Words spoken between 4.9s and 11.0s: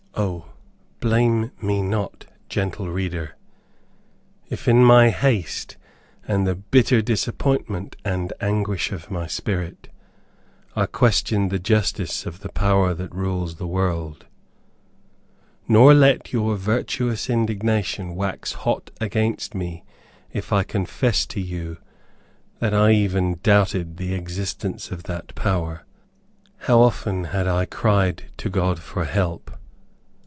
haste, and the bitter disappointment and anguish of my spirit, I